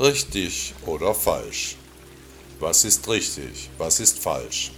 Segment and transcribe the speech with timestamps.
[0.00, 1.76] Richtig oder falsch?
[2.58, 3.70] Was ist richtig?
[3.78, 4.72] Was ist falsch?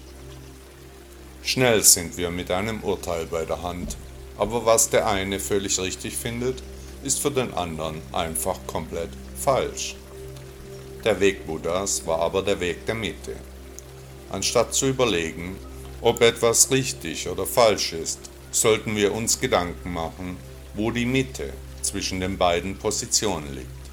[1.43, 3.97] Schnell sind wir mit einem Urteil bei der Hand,
[4.37, 6.63] aber was der eine völlig richtig findet,
[7.03, 9.97] ist für den anderen einfach komplett falsch.
[11.03, 13.37] Der Weg Buddhas war aber der Weg der Mitte.
[14.29, 15.57] Anstatt zu überlegen,
[16.03, 20.37] ob etwas richtig oder falsch ist, sollten wir uns Gedanken machen,
[20.75, 23.86] wo die Mitte zwischen den beiden Positionen liegt.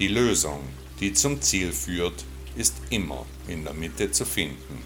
[0.00, 0.60] Die Lösung,
[0.98, 2.24] die zum Ziel führt,
[2.56, 4.82] ist immer in der Mitte zu finden.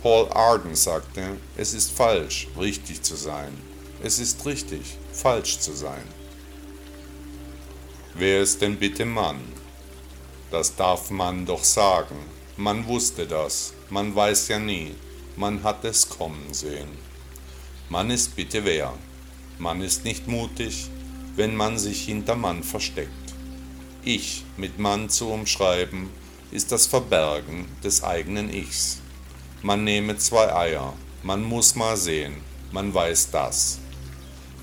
[0.00, 3.52] Paul Arden sagte, es ist falsch, richtig zu sein.
[4.00, 6.04] Es ist richtig, falsch zu sein.
[8.14, 9.40] Wer ist denn bitte Mann?
[10.52, 12.16] Das darf man doch sagen.
[12.56, 13.72] Man wusste das.
[13.90, 14.94] Man weiß ja nie.
[15.34, 16.90] Man hat es kommen sehen.
[17.88, 18.92] Mann ist bitte wer?
[19.58, 20.88] Man ist nicht mutig,
[21.34, 23.21] wenn man sich hinter Mann versteckt.
[24.04, 26.10] Ich mit Mann zu umschreiben,
[26.50, 28.98] ist das Verbergen des eigenen Ichs.
[29.62, 32.34] Man nehme zwei Eier, man muss mal sehen,
[32.72, 33.78] man weiß das.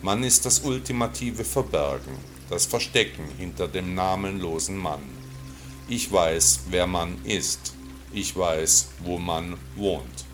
[0.02, 2.18] Man ist das ultimative Verbergen,
[2.50, 5.04] das Verstecken hinter dem namenlosen Mann.
[5.88, 7.76] Ich weiß, wer man ist.
[8.12, 10.26] Ich weiß, wo man wohnt.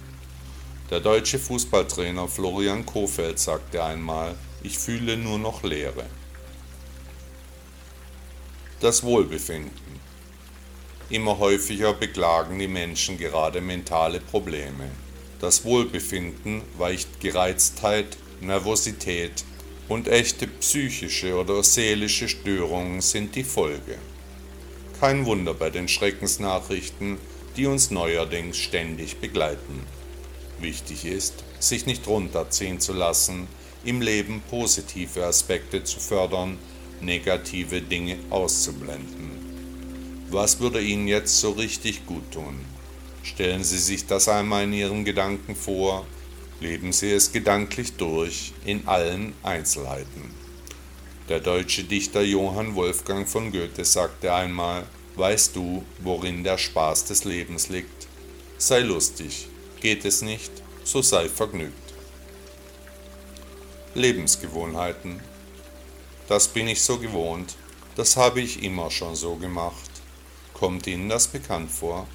[0.89, 6.05] Der deutsche Fußballtrainer Florian Kofeld sagte einmal, ich fühle nur noch Leere
[8.85, 9.99] das Wohlbefinden.
[11.09, 14.91] Immer häufiger beklagen die Menschen gerade mentale Probleme.
[15.41, 19.43] Das Wohlbefinden weicht Gereiztheit, Nervosität
[19.89, 23.97] und echte psychische oder seelische Störungen sind die Folge.
[24.99, 27.17] Kein Wunder bei den Schreckensnachrichten,
[27.57, 29.81] die uns neuerdings ständig begleiten.
[30.59, 33.47] Wichtig ist, sich nicht runterziehen zu lassen,
[33.83, 36.59] im Leben positive Aspekte zu fördern
[37.01, 39.31] negative Dinge auszublenden.
[40.29, 42.59] Was würde Ihnen jetzt so richtig gut tun?
[43.23, 46.05] Stellen Sie sich das einmal in Ihren Gedanken vor,
[46.59, 50.31] leben Sie es gedanklich durch in allen Einzelheiten.
[51.29, 54.83] Der deutsche Dichter Johann Wolfgang von Goethe sagte einmal,
[55.15, 58.07] Weißt du, worin der Spaß des Lebens liegt?
[58.57, 59.47] Sei lustig,
[59.79, 60.51] geht es nicht,
[60.83, 61.93] so sei vergnügt.
[63.93, 65.21] Lebensgewohnheiten
[66.27, 67.55] das bin ich so gewohnt,
[67.95, 69.91] das habe ich immer schon so gemacht.
[70.53, 72.07] Kommt Ihnen das bekannt vor?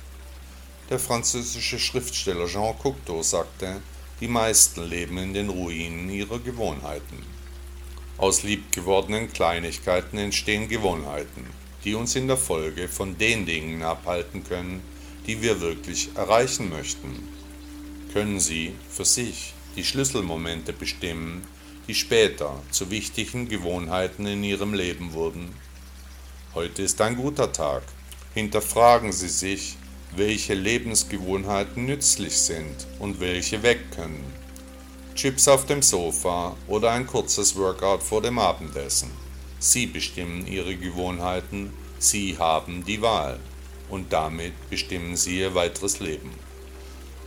[0.91, 3.81] Der französische Schriftsteller Jean Cocteau sagte,
[4.21, 7.25] die meisten leben in den Ruinen ihrer Gewohnheiten.
[8.19, 11.47] Aus liebgewordenen Kleinigkeiten entstehen Gewohnheiten,
[11.85, 14.83] die uns in der Folge von den Dingen abhalten können,
[15.27, 17.29] die wir wirklich erreichen möchten.
[18.13, 21.47] Können Sie für sich die Schlüsselmomente bestimmen,
[21.87, 25.55] die später zu wichtigen Gewohnheiten in ihrem Leben wurden.
[26.55, 27.83] Heute ist ein guter Tag.
[28.35, 29.77] Hinterfragen Sie sich,
[30.17, 34.25] welche Lebensgewohnheiten nützlich sind und welche weg können.
[35.15, 39.11] Chips auf dem Sofa oder ein kurzes Workout vor dem Abendessen.
[39.59, 43.39] Sie bestimmen Ihre Gewohnheiten, Sie haben die Wahl
[43.91, 46.31] und damit bestimmen Sie Ihr weiteres Leben.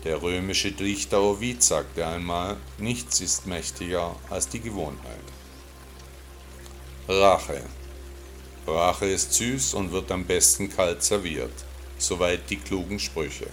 [0.03, 5.23] Der römische Dichter Ovid sagte einmal, nichts ist mächtiger als die Gewohnheit.
[7.07, 7.61] Rache.
[8.67, 11.53] Rache ist süß und wird am besten kalt serviert,
[11.97, 13.47] soweit die klugen Sprüche.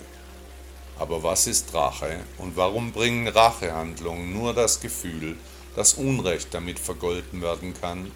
[0.99, 5.37] Aber was ist Rache und warum bringen Rachehandlungen nur das Gefühl,
[5.77, 8.11] dass Unrecht damit vergolten werden kann?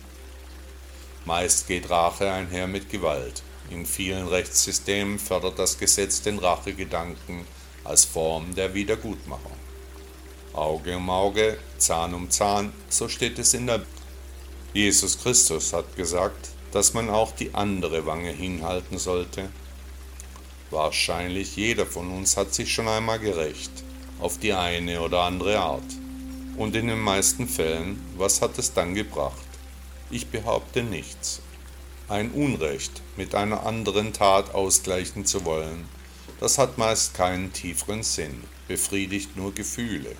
[1.24, 3.44] Meist geht Rache einher mit Gewalt.
[3.70, 7.46] In vielen Rechtssystemen fördert das Gesetz den Rachegedanken
[7.84, 9.52] als Form der Wiedergutmachung.
[10.52, 13.82] Auge um Auge, Zahn um Zahn, so steht es in der
[14.74, 19.48] Jesus Christus hat gesagt, dass man auch die andere Wange hinhalten sollte.
[20.70, 23.70] Wahrscheinlich jeder von uns hat sich schon einmal gerecht,
[24.18, 25.84] auf die eine oder andere Art.
[26.56, 29.46] Und in den meisten Fällen, was hat es dann gebracht?
[30.10, 31.40] Ich behaupte nichts.
[32.08, 35.88] Ein Unrecht mit einer anderen Tat ausgleichen zu wollen,
[36.40, 40.16] das hat meist keinen tieferen Sinn, befriedigt nur Gefühle.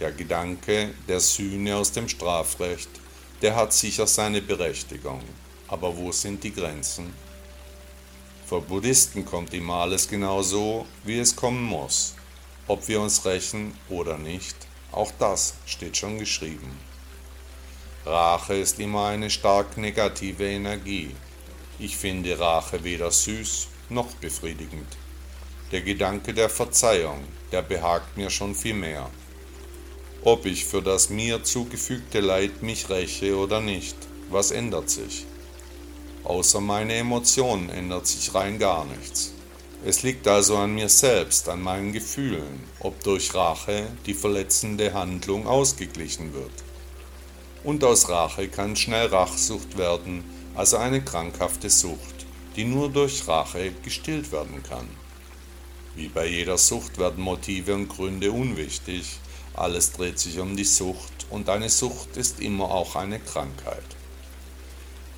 [0.00, 2.90] Der Gedanke der Sühne aus dem Strafrecht,
[3.42, 5.22] der hat sicher seine Berechtigung.
[5.68, 7.12] Aber wo sind die Grenzen?
[8.46, 12.14] Für Buddhisten kommt immer alles genau so, wie es kommen muss.
[12.66, 14.56] Ob wir uns rächen oder nicht,
[14.92, 16.70] auch das steht schon geschrieben.
[18.06, 21.14] Rache ist immer eine stark negative Energie.
[21.78, 24.96] Ich finde Rache weder süß noch befriedigend.
[25.70, 29.10] Der Gedanke der Verzeihung, der behagt mir schon viel mehr.
[30.22, 33.94] Ob ich für das mir zugefügte Leid mich räche oder nicht,
[34.30, 35.26] was ändert sich?
[36.24, 39.34] Außer meine Emotionen ändert sich rein gar nichts.
[39.84, 45.46] Es liegt also an mir selbst, an meinen Gefühlen, ob durch Rache die verletzende Handlung
[45.46, 46.64] ausgeglichen wird.
[47.62, 50.24] Und aus Rache kann schnell Rachsucht werden,
[50.54, 52.26] also eine krankhafte Sucht,
[52.56, 54.88] die nur durch Rache gestillt werden kann.
[55.98, 59.18] Wie bei jeder Sucht werden Motive und Gründe unwichtig,
[59.52, 63.98] alles dreht sich um die Sucht und eine Sucht ist immer auch eine Krankheit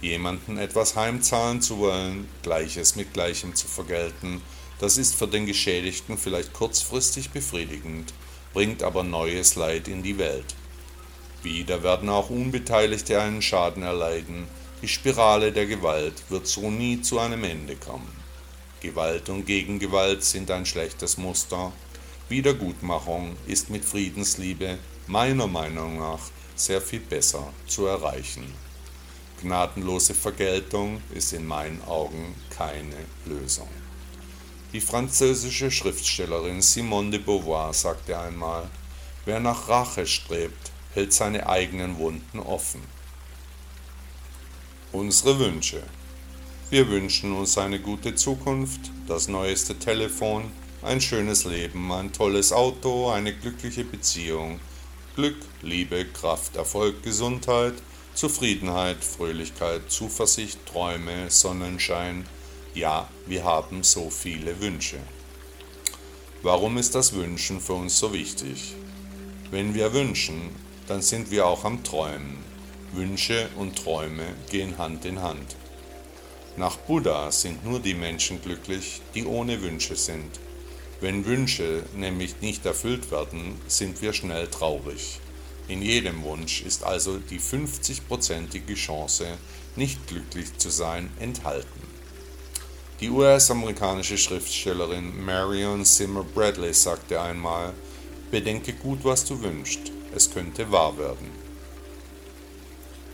[0.00, 4.40] jemanden etwas heimzahlen zu wollen, Gleiches mit Gleichem zu vergelten,
[4.78, 8.14] das ist für den Geschädigten vielleicht kurzfristig befriedigend,
[8.54, 10.54] bringt aber neues Leid in die Welt.
[11.42, 14.46] Wieder werden auch Unbeteiligte einen Schaden erleiden,
[14.82, 18.10] die Spirale der Gewalt wird so nie zu einem Ende kommen.
[18.80, 21.72] Gewalt und Gegengewalt sind ein schlechtes Muster.
[22.28, 26.20] Wiedergutmachung ist mit Friedensliebe meiner Meinung nach
[26.56, 28.52] sehr viel besser zu erreichen.
[29.42, 32.96] Gnadenlose Vergeltung ist in meinen Augen keine
[33.26, 33.68] Lösung.
[34.72, 38.68] Die französische Schriftstellerin Simone de Beauvoir sagte einmal,
[39.24, 42.82] wer nach Rache strebt, hält seine eigenen Wunden offen.
[44.92, 45.82] Unsere Wünsche.
[46.70, 50.44] Wir wünschen uns eine gute Zukunft, das neueste Telefon,
[50.82, 54.60] ein schönes Leben, ein tolles Auto, eine glückliche Beziehung,
[55.16, 57.74] Glück, Liebe, Kraft, Erfolg, Gesundheit–
[58.14, 62.26] Zufriedenheit, Fröhlichkeit, Zuversicht, Träume, Sonnenschein.
[62.74, 64.98] Ja, wir haben so viele Wünsche.
[66.42, 68.74] Warum ist das Wünschen für uns so wichtig?
[69.50, 70.50] Wenn wir wünschen,
[70.86, 72.38] dann sind wir auch am Träumen.
[72.92, 75.56] Wünsche und Träume gehen Hand in Hand.
[76.56, 80.40] Nach Buddha sind nur die Menschen glücklich, die ohne Wünsche sind.
[81.00, 85.20] Wenn Wünsche nämlich nicht erfüllt werden, sind wir schnell traurig.
[85.68, 89.38] In jedem Wunsch ist also die 50-prozentige Chance,
[89.76, 91.80] nicht glücklich zu sein, enthalten.
[93.00, 97.72] Die US-amerikanische Schriftstellerin Marion Zimmer Bradley sagte einmal,
[98.30, 101.30] Bedenke gut, was du wünschst, es könnte wahr werden.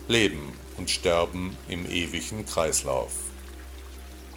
[0.08, 3.12] Leben und Sterben im ewigen Kreislauf.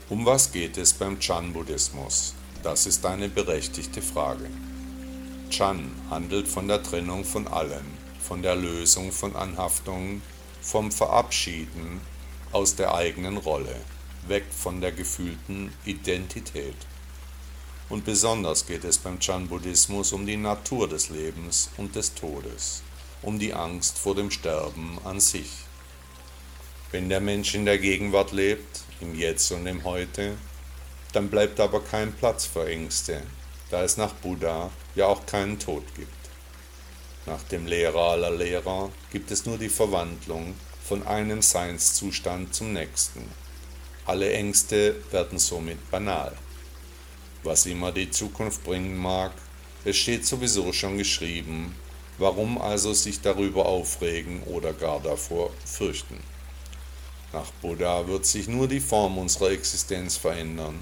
[0.10, 2.34] Um was geht es beim Chan-Buddhismus?
[2.64, 4.50] Das ist eine berechtigte Frage.
[5.52, 7.86] Chan handelt von der Trennung von allem,
[8.20, 10.24] von der Lösung von Anhaftungen,
[10.64, 12.02] vom Verabschieden
[12.52, 13.76] aus der eigenen Rolle,
[14.28, 16.88] weg von der gefühlten Identität.
[17.88, 22.82] Und besonders geht es beim Chan-Buddhismus um die Natur des Lebens und des Todes,
[23.22, 25.52] um die Angst vor dem Sterben an sich.
[26.90, 30.38] Wenn der Mensch in der Gegenwart lebt, im Jetzt und im Heute,
[31.14, 33.22] dann bleibt aber kein Platz für Ängste,
[33.70, 36.10] da es nach Buddha ja auch keinen Tod gibt.
[37.26, 43.22] Nach dem Lehrer aller Lehrer gibt es nur die Verwandlung von einem Seinszustand zum nächsten.
[44.06, 46.36] Alle Ängste werden somit banal.
[47.44, 49.32] Was immer die Zukunft bringen mag,
[49.86, 51.76] es steht sowieso schon geschrieben,
[52.18, 56.20] warum also sich darüber aufregen oder gar davor fürchten.
[57.34, 60.80] Nach Buddha wird sich nur die Form unserer Existenz verändern,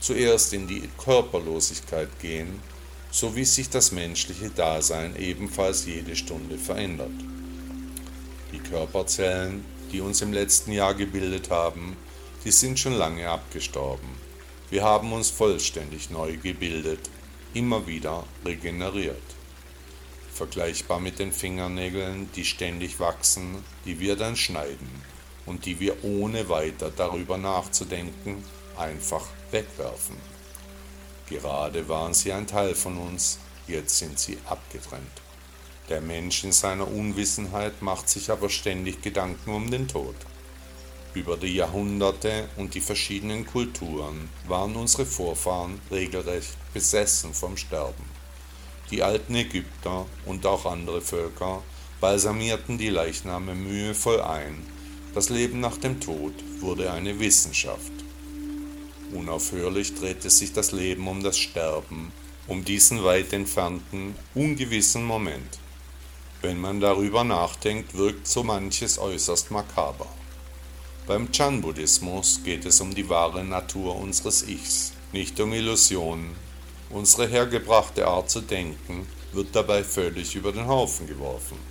[0.00, 2.60] zuerst in die Körperlosigkeit gehen
[3.10, 7.10] so wie sich das menschliche Dasein ebenfalls jede Stunde verändert.
[8.52, 11.96] Die Körperzellen, die uns im letzten Jahr gebildet haben,
[12.44, 14.08] die sind schon lange abgestorben.
[14.70, 17.10] Wir haben uns vollständig neu gebildet,
[17.52, 19.16] immer wieder regeneriert.
[20.32, 25.09] Vergleichbar mit den Fingernägeln, die ständig wachsen, die wir dann schneiden
[25.50, 28.44] und die wir ohne weiter darüber nachzudenken
[28.78, 30.16] einfach wegwerfen.
[31.28, 35.04] Gerade waren sie ein Teil von uns, jetzt sind sie abgetrennt.
[35.88, 40.14] Der Mensch in seiner Unwissenheit macht sich aber ständig Gedanken um den Tod.
[41.14, 48.04] Über die Jahrhunderte und die verschiedenen Kulturen waren unsere Vorfahren regelrecht besessen vom Sterben.
[48.92, 51.64] Die alten Ägypter und auch andere Völker
[52.00, 54.79] balsamierten die Leichname mühevoll ein.
[55.12, 57.90] Das Leben nach dem Tod wurde eine Wissenschaft.
[59.12, 62.12] Unaufhörlich drehte sich das Leben um das Sterben,
[62.46, 65.58] um diesen weit entfernten, ungewissen Moment.
[66.42, 70.06] Wenn man darüber nachdenkt, wirkt so manches äußerst makaber.
[71.08, 76.36] Beim Chan-Buddhismus geht es um die wahre Natur unseres Ichs, nicht um Illusionen.
[76.88, 81.69] Unsere hergebrachte Art zu denken wird dabei völlig über den Haufen geworfen.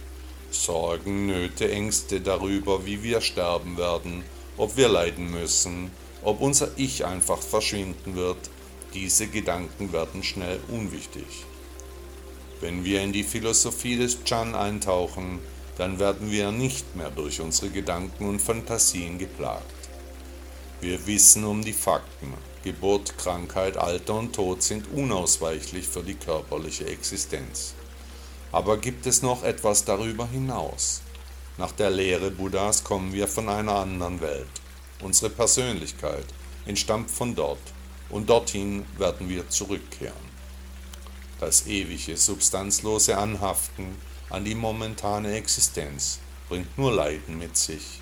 [0.52, 4.24] Sorgen, Nöte, Ängste darüber, wie wir sterben werden,
[4.58, 5.92] ob wir leiden müssen,
[6.24, 8.50] ob unser Ich einfach verschwinden wird,
[8.94, 11.46] diese Gedanken werden schnell unwichtig.
[12.62, 15.40] Wenn wir in die Philosophie des Chan eintauchen,
[15.78, 19.64] dann werden wir nicht mehr durch unsere Gedanken und Fantasien geplagt.
[20.82, 22.34] Wir wissen um die Fakten.
[22.64, 27.76] Geburt, Krankheit, Alter und Tod sind unausweichlich für die körperliche Existenz.
[28.52, 31.02] Aber gibt es noch etwas darüber hinaus?
[31.58, 34.48] Nach der Lehre Buddhas kommen wir von einer anderen Welt.
[35.02, 36.26] Unsere Persönlichkeit
[36.66, 37.60] entstammt von dort
[38.10, 40.30] und dorthin werden wir zurückkehren.
[41.40, 43.96] Das ewige, substanzlose Anhaften
[44.30, 48.02] an die momentane Existenz bringt nur Leiden mit sich.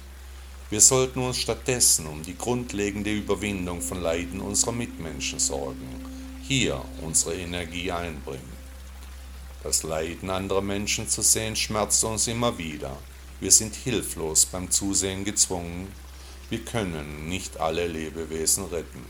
[0.70, 6.06] Wir sollten uns stattdessen um die grundlegende Überwindung von Leiden unserer Mitmenschen sorgen,
[6.42, 8.57] hier unsere Energie einbringen.
[9.64, 12.98] Das Leiden anderer Menschen zu sehen schmerzt uns immer wieder.
[13.40, 15.92] Wir sind hilflos beim Zusehen gezwungen.
[16.50, 19.06] Wir können nicht alle Lebewesen retten.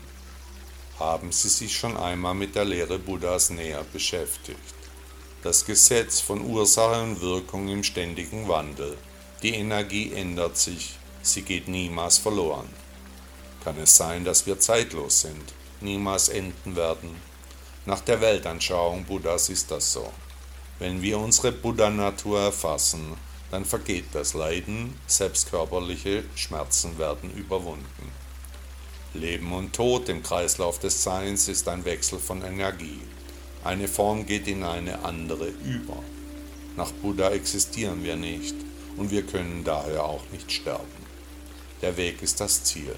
[0.98, 4.58] Haben Sie sich schon einmal mit der Lehre Buddhas näher beschäftigt?
[5.42, 8.98] Das Gesetz von Ursache und Wirkung im ständigen Wandel.
[9.42, 12.68] Die Energie ändert sich, sie geht niemals verloren.
[13.62, 17.14] Kann es sein, dass wir zeitlos sind, niemals enden werden?
[17.86, 20.12] Nach der Weltanschauung Buddhas ist das so.
[20.78, 23.16] Wenn wir unsere Buddha-Natur erfassen,
[23.50, 28.12] dann vergeht das Leiden, selbst körperliche Schmerzen werden überwunden.
[29.14, 33.00] Leben und Tod im Kreislauf des Seins ist ein Wechsel von Energie.
[33.64, 36.00] Eine Form geht in eine andere über.
[36.76, 38.54] Nach Buddha existieren wir nicht
[38.96, 41.08] und wir können daher auch nicht sterben.
[41.82, 42.94] Der Weg ist das Ziel.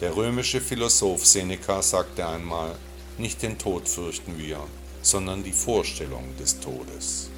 [0.00, 2.76] Der römische Philosoph Seneca sagte einmal,
[3.18, 4.60] nicht den Tod fürchten wir,
[5.02, 7.30] sondern die Vorstellung des Todes.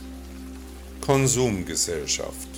[1.01, 2.49] Konsumgesellschaft.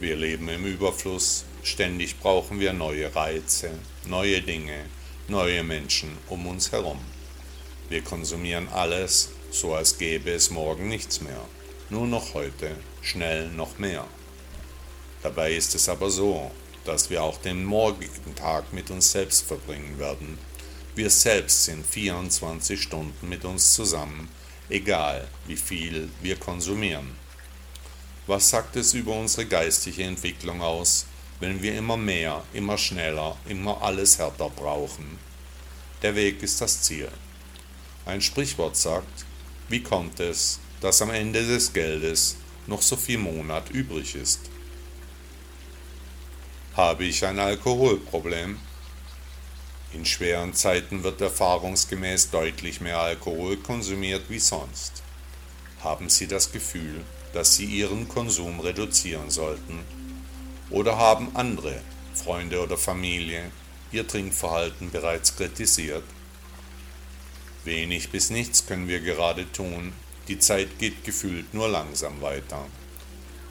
[0.00, 3.70] Wir leben im Überfluss, ständig brauchen wir neue Reize,
[4.06, 4.84] neue Dinge,
[5.28, 6.98] neue Menschen um uns herum.
[7.88, 11.40] Wir konsumieren alles, so als gäbe es morgen nichts mehr,
[11.90, 14.04] nur noch heute, schnell noch mehr.
[15.22, 16.50] Dabei ist es aber so,
[16.84, 20.38] dass wir auch den morgigen Tag mit uns selbst verbringen werden.
[20.98, 24.28] Wir selbst sind 24 Stunden mit uns zusammen,
[24.68, 27.14] egal wie viel wir konsumieren.
[28.26, 31.06] Was sagt es über unsere geistige Entwicklung aus,
[31.38, 35.20] wenn wir immer mehr, immer schneller, immer alles härter brauchen?
[36.02, 37.12] Der Weg ist das Ziel.
[38.04, 39.24] Ein Sprichwort sagt,
[39.68, 44.40] wie kommt es, dass am Ende des Geldes noch so viel Monat übrig ist?
[46.74, 48.58] Habe ich ein Alkoholproblem?
[49.92, 55.02] In schweren Zeiten wird erfahrungsgemäß deutlich mehr Alkohol konsumiert wie sonst.
[55.80, 59.80] Haben Sie das Gefühl, dass Sie Ihren Konsum reduzieren sollten?
[60.70, 61.80] Oder haben andere,
[62.12, 63.50] Freunde oder Familie,
[63.90, 66.04] Ihr Trinkverhalten bereits kritisiert?
[67.64, 69.94] Wenig bis nichts können wir gerade tun,
[70.28, 72.66] die Zeit geht gefühlt nur langsam weiter.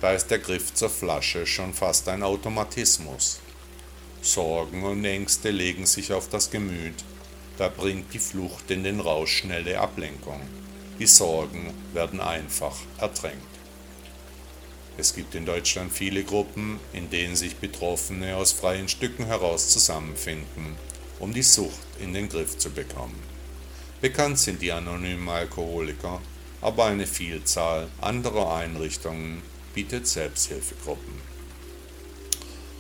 [0.01, 3.39] Da ist der Griff zur Flasche schon fast ein Automatismus.
[4.21, 6.95] Sorgen und Ängste legen sich auf das Gemüt,
[7.57, 10.41] da bringt die Flucht in den Rausch schnelle Ablenkung.
[10.99, 13.41] Die Sorgen werden einfach ertränkt.
[14.97, 20.75] Es gibt in Deutschland viele Gruppen, in denen sich Betroffene aus freien Stücken heraus zusammenfinden,
[21.19, 23.19] um die Sucht in den Griff zu bekommen.
[24.01, 26.21] Bekannt sind die anonymen Alkoholiker,
[26.61, 29.41] aber eine Vielzahl anderer Einrichtungen
[29.73, 31.26] bietet Selbsthilfegruppen.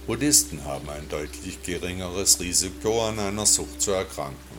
[0.07, 4.57] Buddhisten haben ein deutlich geringeres Risiko an einer Sucht zu erkranken,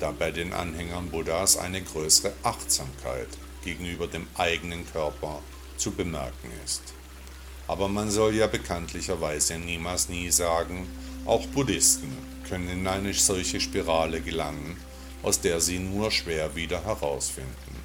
[0.00, 3.28] da bei den Anhängern Buddhas eine größere Achtsamkeit
[3.64, 5.40] gegenüber dem eigenen Körper
[5.76, 6.82] zu bemerken ist.
[7.68, 10.88] Aber man soll ja bekanntlicherweise niemals nie sagen,
[11.26, 12.16] auch Buddhisten
[12.48, 14.76] können in eine solche Spirale gelangen,
[15.22, 17.76] aus der sie nur schwer wieder herausfinden.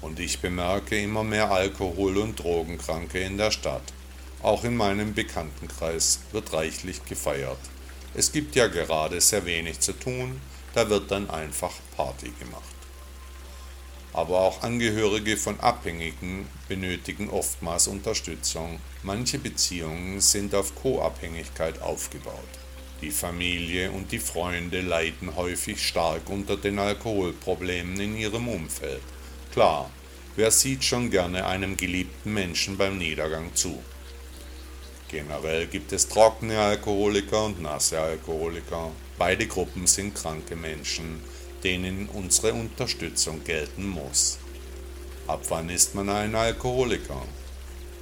[0.00, 3.92] Und ich bemerke immer mehr Alkohol- und Drogenkranke in der Stadt.
[4.44, 7.56] Auch in meinem Bekanntenkreis wird reichlich gefeiert.
[8.12, 10.38] Es gibt ja gerade sehr wenig zu tun,
[10.74, 12.62] da wird dann einfach Party gemacht.
[14.12, 18.80] Aber auch Angehörige von Abhängigen benötigen oftmals Unterstützung.
[19.02, 22.34] Manche Beziehungen sind auf Co-Abhängigkeit aufgebaut.
[23.00, 29.00] Die Familie und die Freunde leiden häufig stark unter den Alkoholproblemen in ihrem Umfeld.
[29.54, 29.90] Klar,
[30.36, 33.82] wer sieht schon gerne einem geliebten Menschen beim Niedergang zu?
[35.14, 38.90] Generell gibt es trockene Alkoholiker und nasse Alkoholiker.
[39.16, 41.20] Beide Gruppen sind kranke Menschen,
[41.62, 44.38] denen unsere Unterstützung gelten muss.
[45.28, 47.22] Ab wann ist man ein Alkoholiker?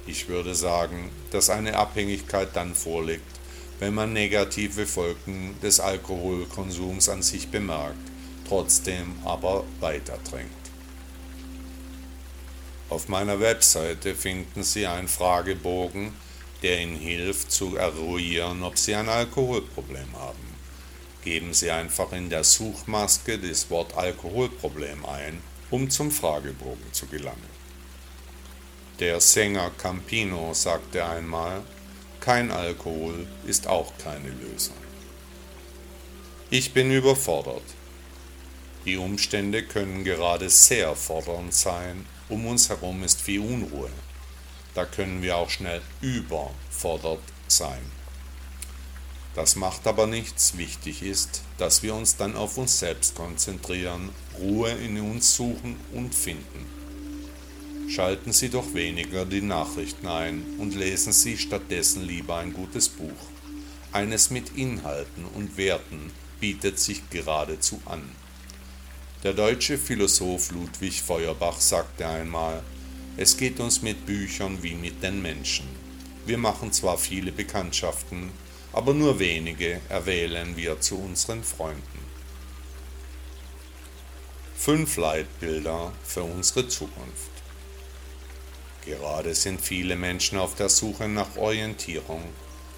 [0.07, 3.39] Ich würde sagen, dass eine Abhängigkeit dann vorliegt,
[3.77, 8.09] wenn man negative Folgen des Alkoholkonsums an sich bemerkt,
[8.49, 10.71] trotzdem aber weiter trinkt.
[12.89, 16.11] Auf meiner Webseite finden Sie einen Fragebogen,
[16.63, 20.53] der Ihnen hilft zu eruieren, ob Sie ein Alkoholproblem haben.
[21.23, 27.53] Geben Sie einfach in der Suchmaske das Wort Alkoholproblem ein, um zum Fragebogen zu gelangen.
[28.99, 31.61] Der Sänger Campino sagte einmal,
[32.19, 34.77] kein Alkohol ist auch keine Lösung.
[36.49, 37.63] Ich bin überfordert.
[38.85, 43.89] Die Umstände können gerade sehr fordernd sein, um uns herum ist viel Unruhe.
[44.73, 47.81] Da können wir auch schnell überfordert sein.
[49.35, 50.57] Das macht aber nichts.
[50.57, 56.13] Wichtig ist, dass wir uns dann auf uns selbst konzentrieren, Ruhe in uns suchen und
[56.13, 56.83] finden.
[57.89, 63.09] Schalten Sie doch weniger die Nachrichten ein und lesen Sie stattdessen lieber ein gutes Buch.
[63.91, 68.03] Eines mit Inhalten und Werten bietet sich geradezu an.
[69.23, 72.63] Der deutsche Philosoph Ludwig Feuerbach sagte einmal,
[73.15, 75.67] es geht uns mit Büchern wie mit den Menschen.
[76.25, 78.31] Wir machen zwar viele Bekanntschaften,
[78.71, 81.99] aber nur wenige erwählen wir zu unseren Freunden.
[84.55, 87.31] Fünf Leitbilder für unsere Zukunft.
[88.85, 92.23] Gerade sind viele Menschen auf der Suche nach Orientierung.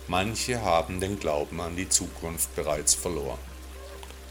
[0.07, 3.39] Manche haben den Glauben an die Zukunft bereits verloren.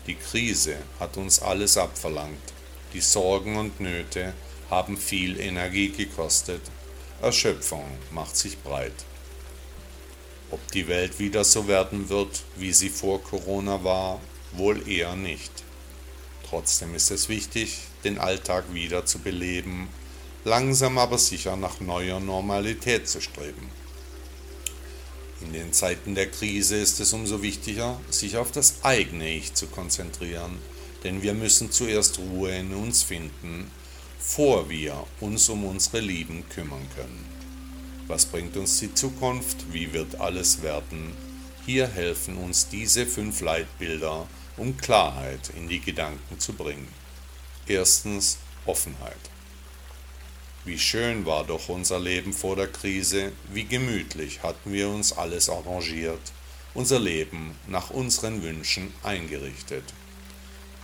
[0.07, 2.53] Die Krise hat uns alles abverlangt.
[2.93, 4.35] Die Sorgen und Nöte
[4.71, 6.63] haben viel Energie gekostet.
[7.23, 9.05] Erschöpfung macht sich breit.
[10.51, 14.21] Ob die Welt wieder so werden wird, wie sie vor Corona war,
[14.53, 15.53] wohl eher nicht.
[16.49, 19.89] Trotzdem ist es wichtig, den Alltag wieder zu beleben
[20.45, 23.71] langsam aber sicher nach neuer Normalität zu streben.
[25.41, 29.67] In den Zeiten der Krise ist es umso wichtiger, sich auf das eigene Ich zu
[29.67, 30.59] konzentrieren,
[31.03, 33.71] denn wir müssen zuerst Ruhe in uns finden,
[34.27, 37.25] vor wir uns um unsere Lieben kümmern können.
[38.09, 39.73] Was bringt uns die Zukunft?
[39.73, 41.13] Wie wird alles werden?
[41.65, 46.89] Hier helfen uns diese fünf Leitbilder, um Klarheit in die Gedanken zu bringen.
[47.69, 49.31] Erstens Offenheit.
[50.65, 55.49] Wie schön war doch unser Leben vor der Krise, wie gemütlich hatten wir uns alles
[55.49, 56.33] arrangiert,
[56.73, 59.85] unser Leben nach unseren Wünschen eingerichtet.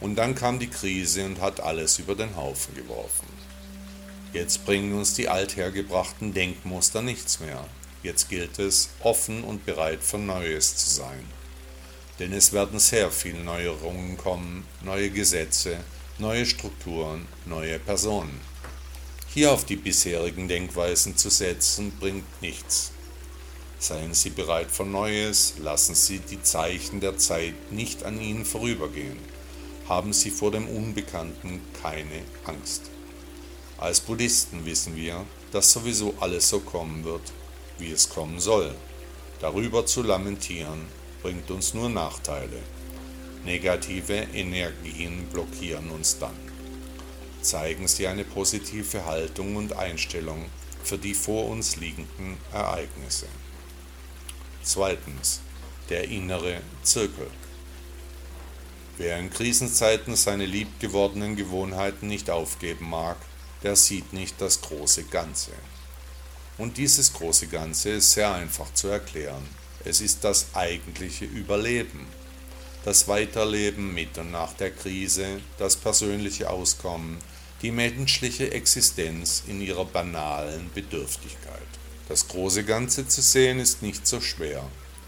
[0.01, 3.30] Und dann kam die Krise und hat alles über den Haufen geworfen.
[4.33, 7.67] Jetzt bringen uns die althergebrachten Denkmuster nichts mehr.
[8.05, 11.25] Jetzt gilt es, offen und bereit für Neues zu sein.
[12.21, 15.79] Denn es werden sehr viele Neuerungen kommen, neue Gesetze,
[16.19, 18.41] neue Strukturen, neue Personen.
[19.27, 22.93] Hier auf die bisherigen Denkweisen zu setzen, bringt nichts.
[23.81, 29.19] Seien Sie bereit für Neues, lassen Sie die Zeichen der Zeit nicht an Ihnen vorübergehen.
[29.89, 32.91] Haben Sie vor dem Unbekannten keine Angst.
[33.81, 37.33] Als Buddhisten wissen wir, dass sowieso alles so kommen wird,
[37.79, 38.75] wie es kommen soll.
[39.41, 40.87] Darüber zu lamentieren,
[41.23, 42.63] bringt uns nur Nachteile.
[43.45, 46.51] Negative Energien blockieren uns dann
[47.43, 50.47] zeigen sie eine positive Haltung und Einstellung
[50.83, 53.27] für die vor uns liegenden Ereignisse.
[54.63, 55.41] Zweitens.
[55.89, 57.27] Der innere Zirkel.
[58.97, 63.17] Wer in Krisenzeiten seine liebgewordenen Gewohnheiten nicht aufgeben mag,
[63.63, 65.53] der sieht nicht das große Ganze.
[66.59, 69.47] Und dieses große Ganze ist sehr einfach zu erklären.
[69.85, 72.07] Es ist das eigentliche Überleben,
[72.85, 77.19] das Weiterleben mit und nach der Krise, das persönliche Auskommen,
[77.63, 81.61] die menschliche Existenz in ihrer banalen Bedürftigkeit.
[82.09, 84.65] Das große Ganze zu sehen ist nicht so schwer.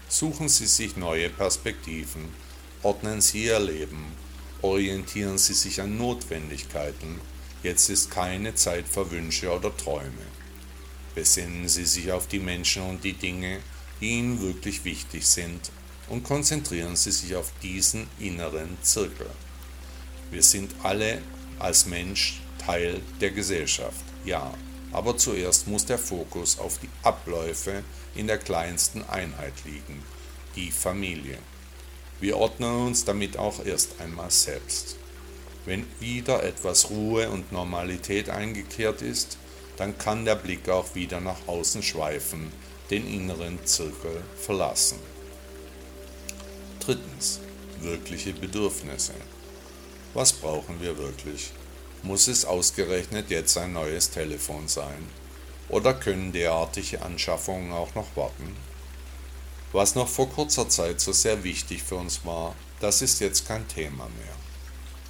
[0.07, 2.29] Suchen Sie sich neue Perspektiven,
[2.83, 4.05] ordnen Sie Ihr Leben,
[4.61, 7.19] orientieren Sie sich an Notwendigkeiten.
[7.63, 10.27] Jetzt ist keine Zeit für Wünsche oder Träume.
[11.15, 13.59] Besinnen Sie sich auf die Menschen und die Dinge,
[14.01, 15.71] die Ihnen wirklich wichtig sind
[16.09, 19.29] und konzentrieren Sie sich auf diesen inneren Zirkel.
[20.29, 21.21] Wir sind alle
[21.57, 24.53] als Mensch Teil der Gesellschaft, ja,
[24.91, 30.03] aber zuerst muss der Fokus auf die Abläufe in der kleinsten Einheit liegen,
[30.57, 31.37] die Familie.
[32.19, 34.97] Wir ordnen uns damit auch erst einmal selbst.
[35.65, 39.37] Wenn wieder etwas Ruhe und Normalität eingekehrt ist,
[39.77, 42.51] dann kann der Blick auch wieder nach außen schweifen,
[42.89, 44.99] den inneren Zirkel verlassen.
[46.79, 47.39] Drittens.
[47.79, 49.13] Wirkliche Bedürfnisse.
[50.13, 51.51] Was brauchen wir wirklich?
[52.01, 55.07] Muss es ausgerechnet jetzt ein neues Telefon sein?
[55.69, 58.55] Oder können derartige Anschaffungen auch noch warten?
[59.71, 63.67] Was noch vor kurzer Zeit so sehr wichtig für uns war, das ist jetzt kein
[63.67, 64.42] Thema mehr.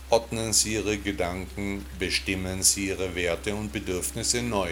[0.09, 4.71] Ordnen Sie Ihre Gedanken, bestimmen Sie Ihre Werte und Bedürfnisse neu.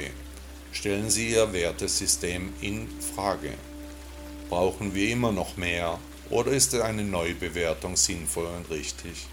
[0.71, 3.53] Stellen Sie Ihr Wertesystem in Frage.
[4.49, 9.25] Brauchen wir immer noch mehr oder ist eine Neubewertung sinnvoll und richtig?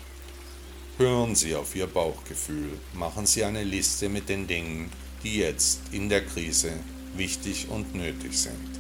[0.97, 4.91] Hören Sie auf Ihr Bauchgefühl, machen Sie eine Liste mit den Dingen,
[5.23, 6.73] die jetzt in der Krise
[7.15, 8.79] wichtig und nötig sind.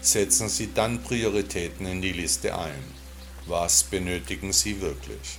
[0.00, 2.82] Setzen Sie dann Prioritäten in die Liste ein.
[3.46, 5.38] Was benötigen Sie wirklich?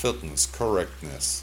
[0.00, 1.42] Viertens, Correctness.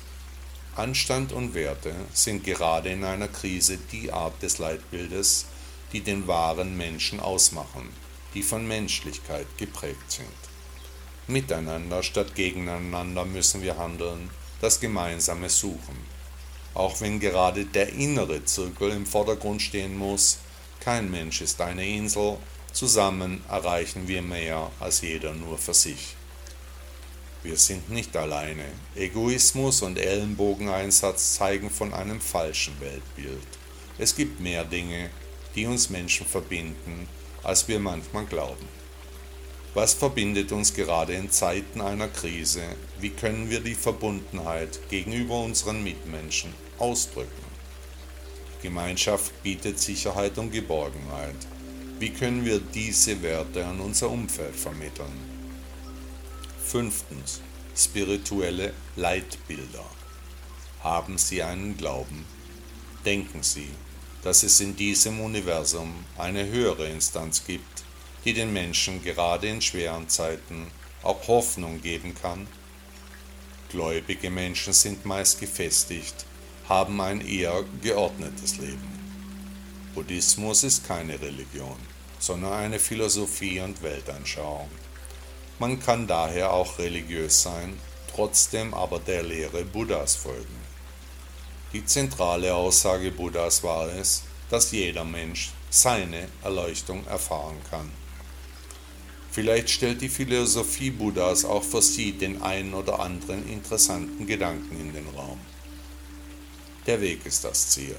[0.76, 5.46] Anstand und Werte sind gerade in einer Krise die Art des Leitbildes,
[5.94, 7.88] die den wahren Menschen ausmachen,
[8.34, 10.42] die von Menschlichkeit geprägt sind.
[11.28, 16.00] Miteinander statt gegeneinander müssen wir handeln, das Gemeinsame suchen.
[16.74, 20.40] Auch wenn gerade der innere Zirkel im Vordergrund stehen muss,
[20.80, 22.38] kein Mensch ist eine Insel,
[22.74, 26.16] zusammen erreichen wir mehr als jeder nur für sich.
[27.44, 28.66] Wir sind nicht alleine.
[28.96, 33.48] Egoismus und Ellenbogeneinsatz zeigen von einem falschen Weltbild.
[33.98, 35.10] Es gibt mehr Dinge,
[35.56, 37.08] die uns Menschen verbinden,
[37.44, 38.68] als wir manchmal glauben.
[39.74, 42.64] Was verbindet uns gerade in Zeiten einer Krise?
[43.00, 47.46] Wie können wir die Verbundenheit gegenüber unseren Mitmenschen ausdrücken?
[48.62, 51.36] Gemeinschaft bietet Sicherheit und Geborgenheit.
[52.00, 55.27] Wie können wir diese Werte an unser Umfeld vermitteln?
[56.68, 57.40] Fünftens.
[57.78, 59.86] Spirituelle Leitbilder.
[60.84, 62.26] Haben Sie einen Glauben?
[63.06, 63.70] Denken Sie,
[64.22, 67.86] dass es in diesem Universum eine höhere Instanz gibt,
[68.26, 70.68] die den Menschen gerade in schweren Zeiten
[71.04, 72.48] auch Hoffnung geben kann?
[73.70, 76.26] Gläubige Menschen sind meist gefestigt,
[76.68, 78.92] haben ein eher geordnetes Leben.
[79.96, 81.80] Buddhismus ist keine Religion,
[82.20, 84.70] sondern eine Philosophie und Weltanschauung.
[85.60, 87.80] Man kann daher auch religiös sein,
[88.14, 90.56] trotzdem aber der Lehre Buddhas folgen.
[91.74, 97.92] Die zentrale Aussage Buddhas war es, dass jeder Mensch seine Erleuchtung erfahren kann.
[99.32, 104.94] Vielleicht stellt die Philosophie Buddhas auch für Sie den einen oder anderen interessanten Gedanken in
[104.94, 105.40] den Raum.
[106.86, 107.96] Der Weg ist das Ziel.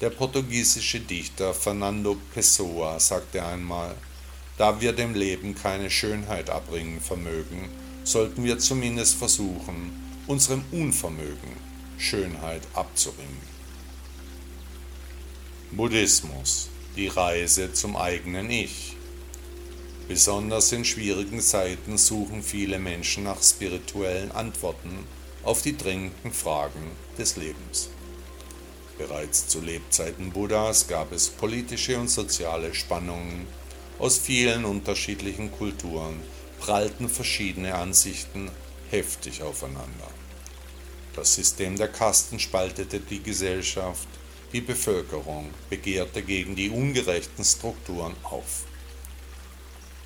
[0.00, 3.94] Der portugiesische Dichter Fernando Pessoa sagte einmal,
[4.58, 7.68] da wir dem Leben keine Schönheit abbringen vermögen,
[8.04, 9.92] sollten wir zumindest versuchen,
[10.26, 11.56] unserem Unvermögen
[11.96, 13.48] Schönheit abzuringen.
[15.70, 18.96] Buddhismus, die Reise zum eigenen Ich.
[20.08, 25.06] Besonders in schwierigen Zeiten suchen viele Menschen nach spirituellen Antworten
[25.42, 27.90] auf die drängenden Fragen des Lebens.
[28.96, 33.46] Bereits zu Lebzeiten Buddhas gab es politische und soziale Spannungen.
[33.98, 36.20] Aus vielen unterschiedlichen Kulturen
[36.60, 38.48] prallten verschiedene Ansichten
[38.90, 40.08] heftig aufeinander.
[41.16, 44.06] Das System der Kasten spaltete die Gesellschaft,
[44.52, 48.64] die Bevölkerung begehrte gegen die ungerechten Strukturen auf.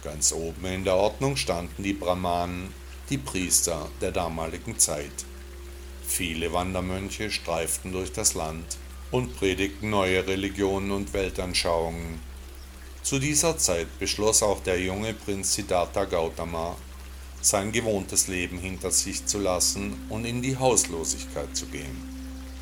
[0.02, 2.72] Ganz oben in der Ordnung standen die Brahmanen,
[3.10, 5.26] die Priester der damaligen Zeit.
[6.06, 8.78] Viele Wandermönche streiften durch das Land
[9.10, 12.31] und predigten neue Religionen und Weltanschauungen.
[13.02, 16.76] Zu dieser Zeit beschloss auch der junge Prinz Siddhartha Gautama,
[17.40, 22.00] sein gewohntes Leben hinter sich zu lassen und in die Hauslosigkeit zu gehen,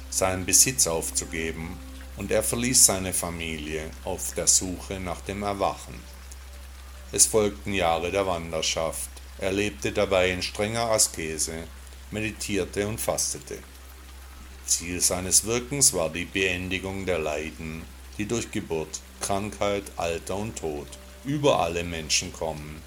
[0.09, 1.79] seinen Besitz aufzugeben,
[2.17, 5.95] und er verließ seine Familie auf der Suche nach dem Erwachen.
[7.13, 9.11] Es folgten Jahre der Wanderschaft.
[9.39, 11.65] Er lebte dabei in strenger Askese,
[12.11, 13.59] meditierte und fastete.
[14.67, 17.83] Ziel seines Wirkens war die Beendigung der Leiden,
[18.19, 20.89] die durch Geburt, Krankheit, Alter und Tod
[21.25, 22.83] über alle Menschen kommen.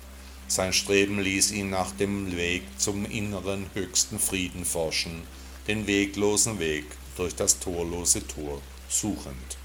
[0.48, 5.24] Sein Streben ließ ihn nach dem Weg zum inneren höchsten Frieden forschen,
[5.68, 9.58] den weglosen Weg durch das torlose Tor suchend.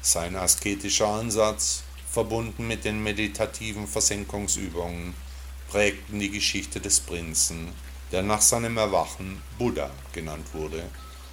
[0.00, 5.14] Sein asketischer Ansatz, verbunden mit den meditativen Versenkungsübungen,
[5.68, 7.68] prägten die Geschichte des Prinzen,
[8.12, 10.84] der nach seinem Erwachen Buddha genannt wurde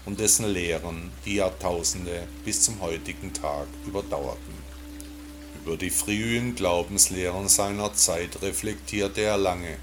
[0.05, 4.61] und dessen Lehren die Jahrtausende bis zum heutigen Tag überdauerten.
[5.63, 9.77] Über die frühen Glaubenslehren seiner Zeit reflektierte er lange,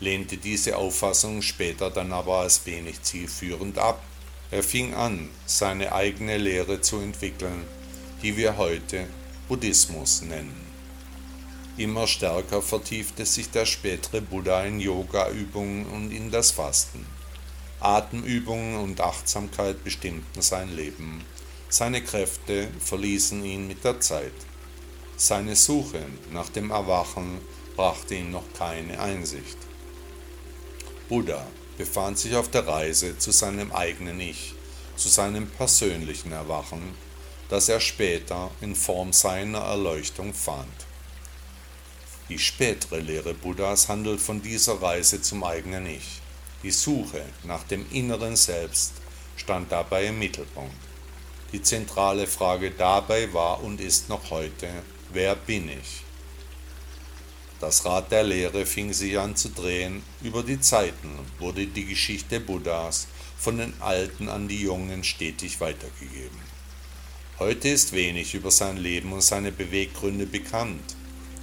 [0.00, 4.02] lehnte diese Auffassung später dann aber als wenig zielführend ab.
[4.50, 7.64] Er fing an, seine eigene Lehre zu entwickeln,
[8.22, 9.06] die wir heute
[9.48, 10.64] Buddhismus nennen.
[11.76, 17.04] Immer stärker vertiefte sich der spätere Buddha in Yoga-Übungen und in das Fasten.
[17.84, 21.22] Atemübungen und Achtsamkeit bestimmten sein Leben.
[21.68, 24.32] Seine Kräfte verließen ihn mit der Zeit.
[25.18, 27.42] Seine Suche nach dem Erwachen
[27.76, 29.58] brachte ihm noch keine Einsicht.
[31.10, 34.54] Buddha befand sich auf der Reise zu seinem eigenen Ich,
[34.96, 36.94] zu seinem persönlichen Erwachen,
[37.50, 40.86] das er später in Form seiner Erleuchtung fand.
[42.30, 46.23] Die spätere Lehre Buddhas handelt von dieser Reise zum eigenen Ich.
[46.64, 48.94] Die Suche nach dem inneren Selbst
[49.36, 50.74] stand dabei im Mittelpunkt.
[51.52, 54.70] Die zentrale Frage dabei war und ist noch heute,
[55.12, 56.04] wer bin ich?
[57.60, 62.40] Das Rad der Lehre fing sich an zu drehen, über die Zeiten wurde die Geschichte
[62.40, 66.38] Buddhas von den Alten an die Jungen stetig weitergegeben.
[67.38, 70.96] Heute ist wenig über sein Leben und seine Beweggründe bekannt.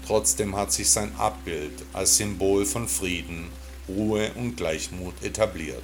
[0.08, 3.52] Trotzdem hat sich sein Abbild als Symbol von Frieden,
[3.96, 5.84] Ruhe und Gleichmut etabliert.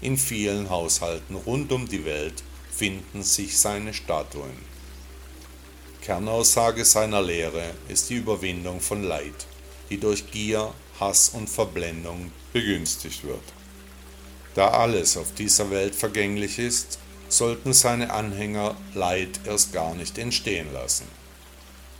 [0.00, 4.74] In vielen Haushalten rund um die Welt finden sich seine Statuen.
[6.02, 9.46] Kernaussage seiner Lehre ist die Überwindung von Leid,
[9.88, 13.42] die durch Gier, Hass und Verblendung begünstigt wird.
[14.54, 20.72] Da alles auf dieser Welt vergänglich ist, sollten seine Anhänger Leid erst gar nicht entstehen
[20.72, 21.06] lassen.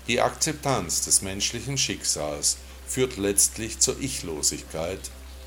[0.07, 5.00] Die Akzeptanz des menschlichen Schicksals führt letztlich zur Ichlosigkeit,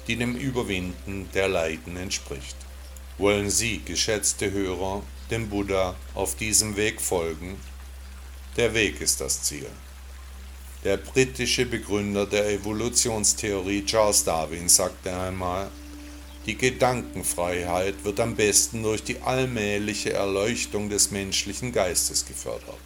[0.07, 2.55] die dem Überwinden der Leiden entspricht.
[3.17, 7.57] Wollen Sie, geschätzte Hörer, dem Buddha auf diesem Weg folgen?
[8.55, 9.69] Der Weg ist das Ziel.
[10.83, 15.69] Der britische Begründer der Evolutionstheorie Charles Darwin sagte einmal,
[16.45, 22.79] die Gedankenfreiheit wird am besten durch die allmähliche Erleuchtung des menschlichen Geistes gefördert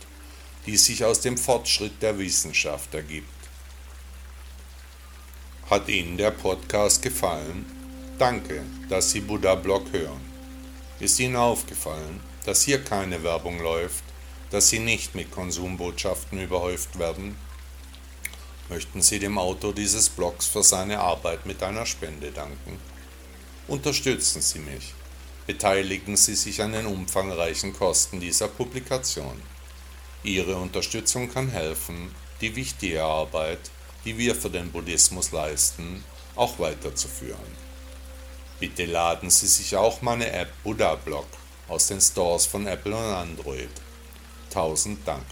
[0.65, 3.27] die sich aus dem Fortschritt der Wissenschaft ergibt.
[5.71, 7.65] Hat Ihnen der Podcast gefallen?
[8.19, 10.19] Danke, dass Sie Buddha Blog hören.
[10.99, 14.03] Ist Ihnen aufgefallen, dass hier keine Werbung läuft,
[14.49, 17.37] dass Sie nicht mit Konsumbotschaften überhäuft werden?
[18.67, 22.77] Möchten Sie dem Autor dieses Blogs für seine Arbeit mit einer Spende danken?
[23.69, 24.93] Unterstützen Sie mich.
[25.47, 29.41] Beteiligen Sie sich an den umfangreichen Kosten dieser Publikation.
[30.21, 33.71] Ihre Unterstützung kann helfen, die wichtige Arbeit,
[34.05, 36.03] die wir für den Buddhismus leisten,
[36.35, 37.57] auch weiterzuführen.
[38.59, 41.27] Bitte laden Sie sich auch meine App Buddha Blog
[41.67, 43.69] aus den Stores von Apple und Android.
[44.49, 45.25] Tausend Dank.